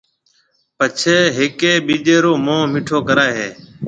[0.77, 3.49] پڇيَ ھيَََڪيَ ٻيجيَ رو مونھ مِيٺو ڪرائيَ ھيََََ